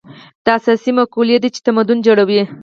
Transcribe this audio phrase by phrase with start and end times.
[0.45, 2.41] دا اساسي مقولې دي چې تمدن جوړوي.